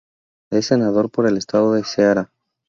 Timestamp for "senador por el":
0.65-1.37